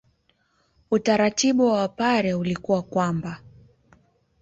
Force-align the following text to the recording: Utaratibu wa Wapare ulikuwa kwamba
Utaratibu 0.91 1.65
wa 1.65 1.73
Wapare 1.73 2.33
ulikuwa 2.33 2.81
kwamba 2.81 3.39